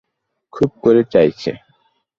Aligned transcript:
খুব 0.53 0.69
করে 0.83 1.01
চাইছে। 1.13 1.51